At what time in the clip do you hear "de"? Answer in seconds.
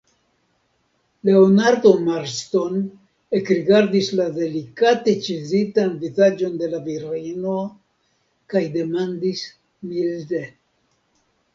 6.63-6.71